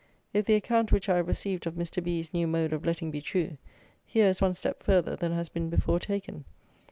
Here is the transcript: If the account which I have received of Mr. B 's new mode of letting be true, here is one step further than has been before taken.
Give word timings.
If 0.33 0.47
the 0.47 0.55
account 0.55 0.91
which 0.91 1.09
I 1.09 1.17
have 1.17 1.27
received 1.27 1.67
of 1.67 1.75
Mr. 1.75 2.03
B 2.03 2.23
's 2.23 2.33
new 2.33 2.47
mode 2.47 2.73
of 2.73 2.83
letting 2.87 3.11
be 3.11 3.21
true, 3.21 3.57
here 4.03 4.29
is 4.29 4.41
one 4.41 4.55
step 4.55 4.81
further 4.81 5.15
than 5.15 5.31
has 5.33 5.47
been 5.47 5.69
before 5.69 5.99
taken. 5.99 6.43